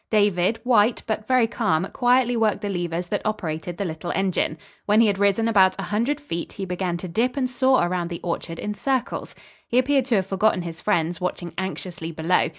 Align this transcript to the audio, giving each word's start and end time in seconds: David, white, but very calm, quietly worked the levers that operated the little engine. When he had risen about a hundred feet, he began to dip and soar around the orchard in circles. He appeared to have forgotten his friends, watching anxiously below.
David, 0.09 0.59
white, 0.63 1.03
but 1.05 1.27
very 1.27 1.45
calm, 1.45 1.85
quietly 1.93 2.35
worked 2.35 2.61
the 2.61 2.69
levers 2.69 3.05
that 3.05 3.21
operated 3.23 3.77
the 3.77 3.85
little 3.85 4.11
engine. 4.15 4.57
When 4.87 4.99
he 4.99 5.05
had 5.05 5.19
risen 5.19 5.47
about 5.47 5.75
a 5.77 5.83
hundred 5.83 6.19
feet, 6.19 6.53
he 6.53 6.65
began 6.65 6.97
to 6.97 7.07
dip 7.07 7.37
and 7.37 7.47
soar 7.47 7.85
around 7.87 8.09
the 8.09 8.19
orchard 8.23 8.57
in 8.57 8.73
circles. 8.73 9.35
He 9.67 9.77
appeared 9.77 10.05
to 10.05 10.15
have 10.15 10.25
forgotten 10.25 10.63
his 10.63 10.81
friends, 10.81 11.21
watching 11.21 11.53
anxiously 11.55 12.11
below. 12.11 12.49